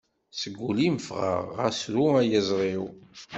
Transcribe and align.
Seg 0.39 0.55
ul-im 0.67 0.97
fɣeɣ, 1.07 1.43
xas 1.59 1.79
ru 1.93 2.05
ay 2.19 2.31
iẓri-w. 2.39 2.83